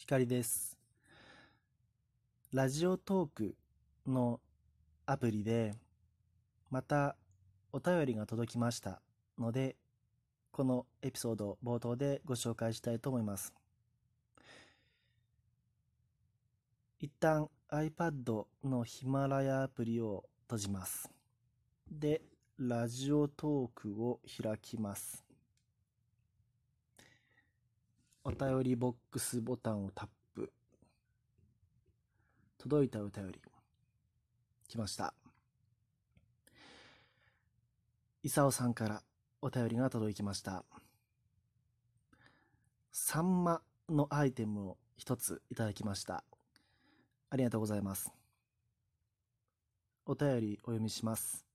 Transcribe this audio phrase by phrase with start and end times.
[0.00, 0.78] 光です。
[2.54, 3.54] ラジオトーク
[4.06, 4.40] の
[5.04, 5.74] アプリで、
[6.70, 7.16] また
[7.70, 9.02] お便りが届きました
[9.38, 9.76] ので、
[10.52, 13.52] このエピソード冒頭でご紹介したいと思います。
[16.98, 21.10] 一旦 iPad のヒマラヤアプリを閉じます。
[21.90, 22.22] で、
[22.58, 25.29] ラジオトークを開きます。
[28.22, 30.52] お便りボックスボタンをタップ。
[32.58, 33.40] 届いたお便り。
[34.68, 35.14] 来ました。
[38.22, 39.02] いさおさんから
[39.40, 40.66] お便りが届きました。
[42.92, 46.22] サンマのアイテムを一ついただきました。
[47.30, 48.12] ありがとうございます。
[50.04, 51.46] お便りお読みします。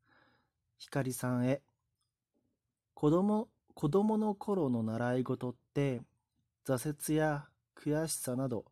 [0.80, 1.62] ひかりさんへ。
[2.96, 6.02] 子供、子供の頃の習い事って、
[6.66, 8.66] 挫折や悔しさなど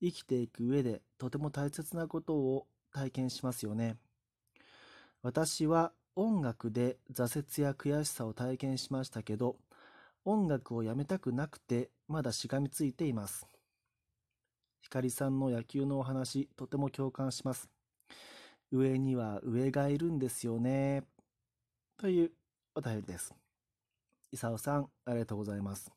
[0.00, 3.96] 生きていく上でとても大切なことを体験しますよね。
[5.22, 9.56] 私は音楽で挫折や悔しさを体験しましたけど、
[10.24, 13.46] 音楽をやめたくなくてまだしがみついています。
[14.80, 17.68] ひかりさんの野球のお話、とても共感します。
[18.72, 21.04] 上には上がいるんですよね。
[21.98, 22.32] という
[22.74, 23.34] お便りです。
[24.32, 25.90] いさおさん、ありがとうございます。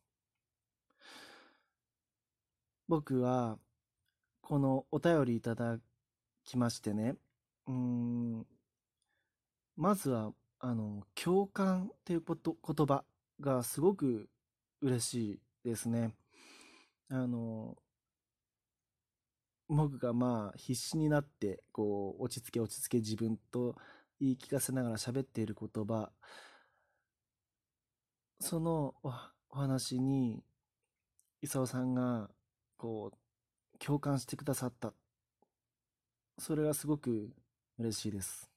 [2.89, 3.59] 僕は、
[4.41, 5.77] このお便りいただ
[6.43, 7.17] きましてね、
[7.67, 8.47] うん、
[9.77, 13.05] まずは、あの、共感っていうこと、言葉
[13.39, 14.27] がすごく
[14.81, 16.15] 嬉しいですね。
[17.09, 17.77] あの、
[19.67, 23.75] 僕がまあ必死になって、こう、落ち着け落ち着け自分と
[24.19, 26.11] 言い聞かせながら喋っている言葉、
[28.39, 29.11] そのお
[29.55, 30.43] 話に、
[31.43, 32.31] 伊沢さんが、
[32.79, 34.93] こう、共感してくださった。
[36.39, 37.29] それがすごく
[37.77, 38.49] 嬉しいです。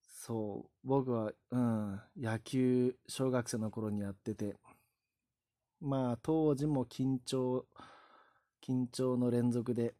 [0.00, 4.56] そう、僕は、うん、野球、小学生の頃にやってて、
[5.80, 7.66] まあ、当時も緊張、
[8.62, 9.94] 緊張の連続で、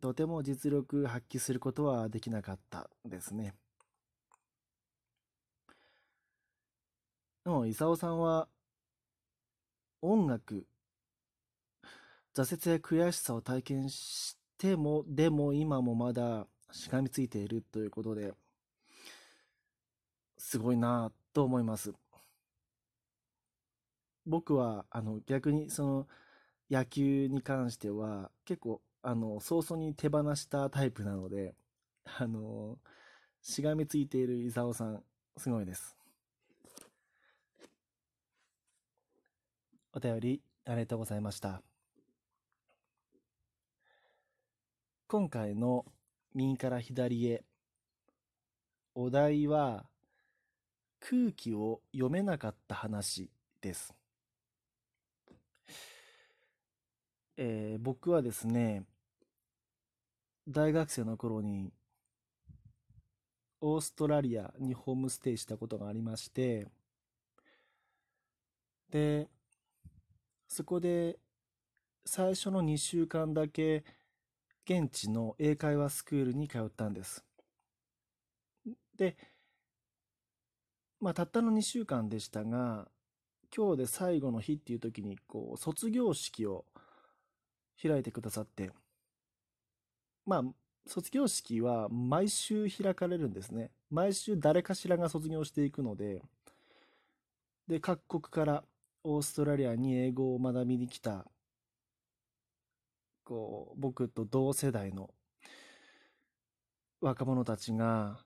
[0.00, 3.54] とても実力発揮することはできなかったですね。
[7.44, 8.48] でも、伊沢さんは、
[10.02, 10.66] 音楽、
[12.34, 18.34] 挫折や悔しさを体験しても、でも今もまだしがみついているということで、
[20.36, 21.94] すごいなと思います。
[24.26, 26.08] 僕は、あの、逆にその、
[26.70, 31.54] 野球に関しては、結構、あの、早々に手放したタイプなので、
[32.18, 32.78] あの、
[33.42, 35.04] しがみついている伊沢さん、
[35.36, 36.01] すごいです。
[39.94, 41.62] お便りありがとうございました。
[45.06, 45.84] 今回の
[46.34, 47.44] 右から左へ、
[48.94, 49.84] お題は
[51.00, 53.28] 空気を読めなかった話
[53.60, 53.94] です。
[57.36, 58.84] えー僕はですね、
[60.48, 61.70] 大学生の頃に
[63.60, 66.68] オーストラリアにホームステイしたことがありまして、
[68.90, 69.28] で、
[70.52, 71.18] そこで
[72.04, 73.84] 最初の2週間だけ
[74.68, 77.24] 現地の英会話スクールに通ったんです。
[78.98, 79.16] で、
[81.00, 82.86] まあたったの2週間でしたが、
[83.56, 86.66] 今日で最後の日っていう時にこう卒業式を
[87.82, 88.72] 開いてくださって、
[90.26, 90.42] まあ
[90.86, 93.70] 卒業式は毎週開かれるんですね。
[93.88, 96.20] 毎週誰かしらが卒業していくので、
[97.68, 98.64] で、各国から
[99.04, 101.26] オーストラリアに英語を学びに来た、
[103.24, 105.12] こう、僕と同世代の
[107.00, 108.24] 若者たちが、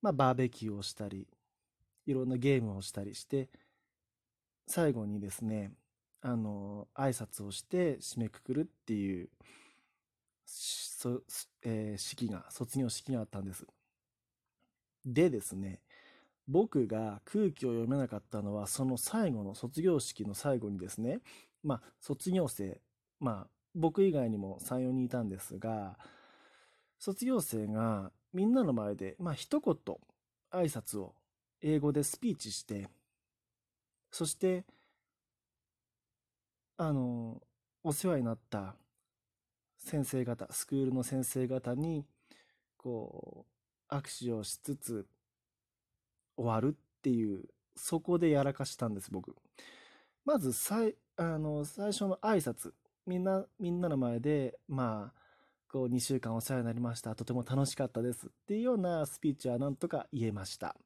[0.00, 1.26] まあ、バーベキューをしたり、
[2.06, 3.48] いろんなゲームをしたりして、
[4.66, 5.72] 最後にですね、
[6.20, 9.30] あの、挨拶をして締めくくるっていう、
[10.46, 11.22] そ
[11.62, 13.66] えー式が、卒業式があったんです。
[15.04, 15.80] でですね、
[16.48, 21.20] 僕が空気を読めなかったのは、その最後の卒業式の最後にですね、
[21.62, 22.80] まあ、卒業生、
[23.20, 25.98] まあ、僕以外にも3、4人いたんですが、
[26.98, 29.74] 卒業生がみんなの前で、まあ、一言
[30.50, 31.14] 挨拶を
[31.60, 32.88] 英語でスピーチして、
[34.10, 34.64] そして、
[36.78, 37.42] あの、
[37.84, 38.74] お世話になった
[39.76, 42.06] 先生方、スクールの先生方に、
[42.78, 43.46] こ
[43.90, 45.06] う、握手をしつつ、
[46.38, 47.44] 終わるっていう、
[47.76, 49.36] そこでやらかしたんです、僕。
[50.24, 52.72] まず最あの最初の挨拶。
[53.06, 55.20] みんなみんなの前でまあ
[55.70, 57.14] こう2週間お世話になりました。
[57.14, 58.26] とても楽しかったです。
[58.26, 60.76] っていうようなスピーチはなんとか言えました。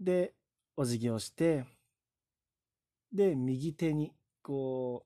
[0.00, 0.32] で
[0.76, 1.64] お辞儀をして
[3.12, 4.12] で右手に
[4.42, 5.04] こ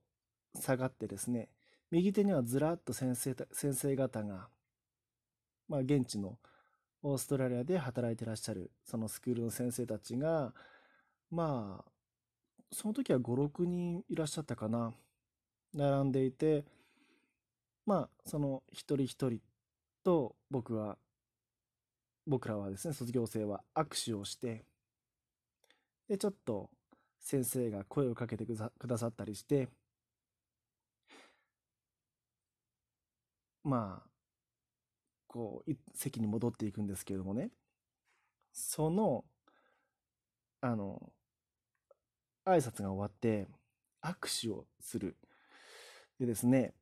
[0.55, 1.49] う下がってですね
[1.91, 4.49] 右手にはずらっと先生先生方が、
[5.69, 6.39] まあ、現地の
[7.05, 10.55] オーストラリアで働いてらっしゃるそのスクールの先生たちが
[11.31, 11.91] まあ
[12.73, 14.95] その時は56人いらっしゃったかな
[15.75, 16.65] 並んでいて
[17.85, 19.39] まあその一人一人
[20.03, 20.97] と僕は
[22.27, 24.65] 僕らはですね卒業生は握手をして
[26.09, 26.71] でちょっと
[27.21, 29.69] 先生が声をかけてくださったりして
[33.63, 34.14] まあ
[35.35, 37.51] こう席に戻っていくんですけれどもね。
[38.53, 39.25] その
[40.61, 41.11] あの
[42.47, 43.49] 挨拶が終わって
[44.01, 45.17] 握手をする。
[46.21, 46.73] でですね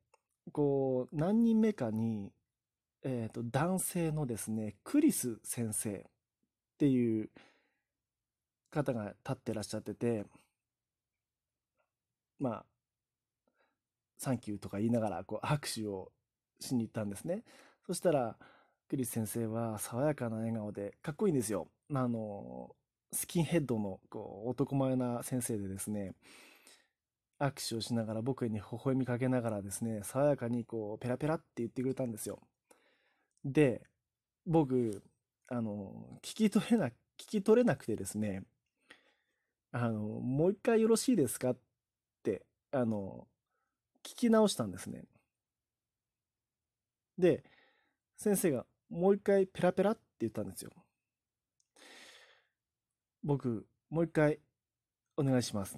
[0.51, 2.31] こう何人目かに、
[3.01, 6.01] えーと、男性のですねクリス先生っ
[6.77, 7.31] ていう
[8.69, 10.25] 方が立ってらっしゃってて
[12.37, 12.65] まあ
[14.19, 16.11] サンキューとか言いながらこう握手を
[16.59, 17.43] しに行ったんですね。
[17.85, 18.37] そしたら
[18.87, 21.67] クリス先生は爽やかな笑顔でかっこいいんですよ。
[21.93, 22.75] あの
[23.11, 26.15] スキンヘッドのこう男前な先生でですね
[27.39, 32.39] 握手をしながら僕に微笑みかけながらですね爽やかにこうペラペラって言ってくれたんですよ。
[33.43, 33.81] で
[34.45, 35.03] 僕
[35.49, 38.43] あの聞き取れな聞き取れなくてですね
[39.71, 41.57] あのもう一回よろしいですかっ
[42.23, 43.27] てあの
[44.03, 45.03] 聞き直したんですね。
[47.17, 47.43] で
[48.23, 50.71] 先生がもう一回ペラペラって言ったんですよ。
[53.21, 54.39] 僕もう一回
[55.17, 55.77] お願いします。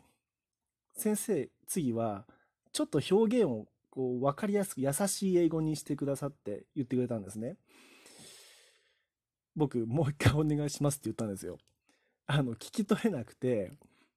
[0.96, 2.28] 先生次は
[2.72, 7.58] ちょっと表現をこう分かりやすく優しい英語にしてくださって言ってくれたんですね。
[9.56, 11.58] 僕もう一回お願いしますって言ったんですよ。
[12.28, 13.72] あの聞き取れなくて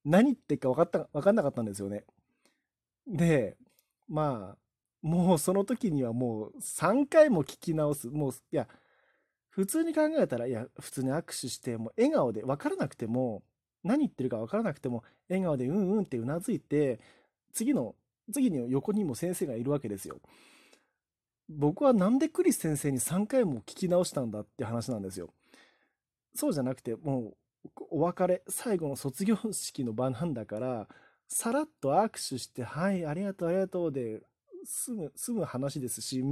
[0.04, 2.04] 何言ってか分かった分かんなかったんですよね。
[3.06, 3.56] で
[4.06, 4.67] まあ
[5.02, 8.66] もうその時にはもう3回も聞き直すもういや
[9.50, 13.42] 普通に考えたらいや普通に握手してもう笑顔で分からなくても
[13.84, 17.00] 何言ってるか分からなくても笑顔でうんうんってうなずいて
[17.52, 17.94] 次の
[18.32, 20.20] 次に横にも先生がいるわけですよ。
[21.48, 25.30] 僕はなんでクリス先生に3回も聞き直したんだって話なんですよ。
[26.34, 27.36] そうじゃなくてもう
[27.90, 30.88] お別れ最後の卒業式の場なんだから
[31.26, 34.22] さらっと握手して「はいありがとうありがとう」で
[34.68, 36.22] 済む済む話ですし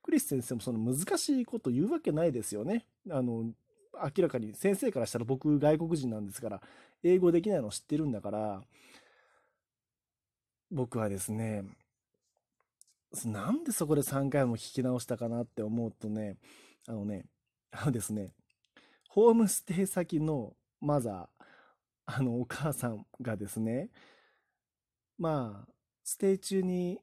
[0.00, 2.86] クリス先生もその難しいこと言うわけないですよね。
[3.10, 3.52] あの
[3.94, 6.60] 明らかに先生からしたら僕外国人なんですから
[7.02, 8.60] 英語できないの知ってるんだから
[10.70, 11.64] 僕はですね
[13.24, 16.36] なんでそこで3回も聞き直したかなって思うとね
[16.88, 17.24] あのね
[17.70, 18.30] あのですね
[19.08, 21.44] ホームステイ先のマザー
[22.06, 23.90] あのお母さんがですね
[25.18, 25.72] まあ
[26.02, 26.98] ステイ中に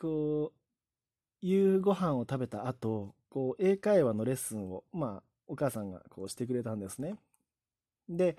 [0.00, 7.16] こう夕ご飯を食べた後こう英会話のレッスンをまあお母さんがこうしてくれたんですね。
[8.08, 8.36] で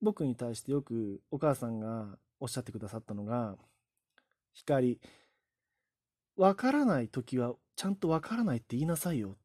[0.00, 3.56] 僕に対してよくお母さんがおっしゃってくださったのが
[4.52, 4.98] 光
[6.36, 9.36] わからない時はちゃんとわからないって言いなさいよ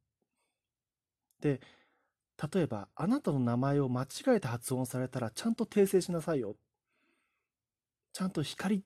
[1.42, 1.60] で
[2.54, 6.56] 例えばあなたの名前を間違えて発音されたらちゃんと訂正しなさいよ
[8.14, 8.82] ちゃんと光っ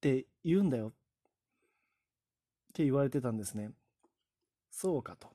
[0.00, 0.92] て言うんだよ
[2.72, 3.70] って言われてたんですね。
[4.70, 5.28] そうかと。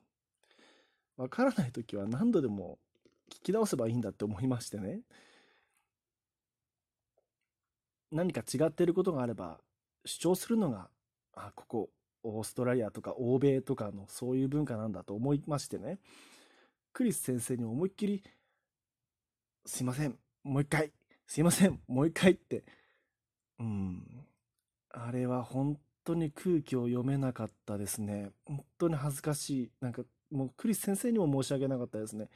[1.16, 2.78] わからない時は何度でも
[3.30, 5.02] 聞き直せばいいんだって思いましてね。
[8.10, 9.60] 何か違っていることがあれば
[10.04, 10.88] 主張するのが
[11.34, 11.90] あここ
[12.24, 16.00] オーストラリアとか欧米とかのそういう文化なんだと思いましてね。
[16.92, 18.24] クリス先生に思いっきり
[19.64, 20.92] 「すいませんもう一回
[21.26, 22.64] すいませんもう一回」って。
[23.60, 24.26] うん。
[24.90, 28.30] あれは本当に空気を読めなかったですね。
[28.46, 29.70] 本当に恥ずかしい。
[29.80, 32.28] なんかもうクリス先生にも申し訳なかったですね。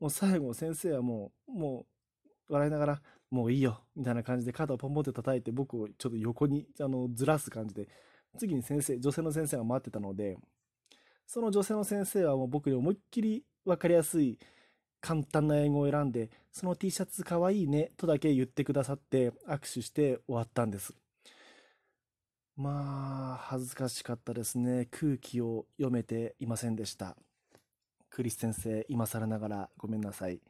[0.00, 1.86] もう最後先生はもうも
[2.48, 7.88] う笑いながらもういいよみたいな感じで肩をポンポンって叩いて僕をちょっと横にあのずらす感じで
[8.38, 10.36] 次に先生女性の先生が待ってたので
[11.26, 14.38] その女性の先生はもう僕に思いっきり分かりやすい
[15.00, 20.94] 簡単な英語を選んでその T シャツかわいいねとだけ言ってくださって握手して終わったんです。
[22.56, 24.86] まあ恥ずかしかったですね。
[24.90, 27.16] 空気を読めていませんでした。
[28.10, 30.40] クリス先生今更ながらごめんなさい。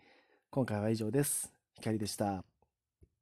[0.51, 1.53] 今回は以上です。
[1.75, 2.54] 光でした。